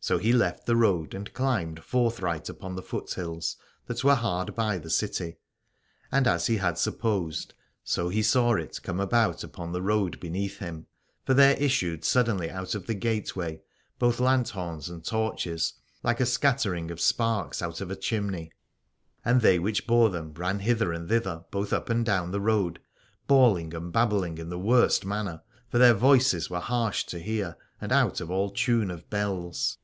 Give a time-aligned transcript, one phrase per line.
[0.00, 4.76] So he left the road and climbed forthright upon the foothills that were hard by
[4.76, 5.38] the city.
[6.12, 9.86] And as he had supposed, so he saw it come about upon the M 177
[9.86, 10.86] Aladore road beneath him:
[11.24, 13.62] for there issued suddenly out of the gateway
[13.98, 15.72] both lanthorns and torches,
[16.04, 18.52] Hke a scattering of sparks out of a chimney.
[19.24, 22.78] And they which bore them ran hither and thither both up and down the road,
[23.26, 27.90] bawling and babbling in the worst manner: for their voices were harsh to hear, and
[27.90, 29.78] out of all tune of bells.